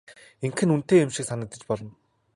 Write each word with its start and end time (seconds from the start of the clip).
Ингэх 0.45 0.63
нь 0.65 0.73
үнэтэй 0.75 0.99
юм 1.03 1.11
шиг 1.15 1.25
санагдаж 1.27 1.61
болно. 1.69 1.91